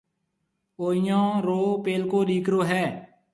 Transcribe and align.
او 0.77 0.83
ايئيون 0.93 1.29
رو 1.47 1.61
پيلڪو 1.83 2.19
ڏِيڪرو 2.29 2.59
هيَ۔ 2.69 2.85